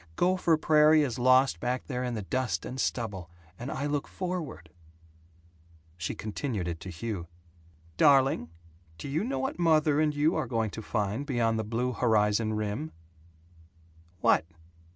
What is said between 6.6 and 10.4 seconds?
it to Hugh: "Darling, do you know what mother and you